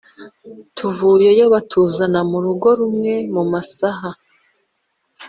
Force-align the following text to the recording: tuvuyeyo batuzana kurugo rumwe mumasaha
tuvuyeyo 0.77 1.45
batuzana 1.53 2.19
kurugo 2.29 2.67
rumwe 2.79 3.13
mumasaha 3.33 4.09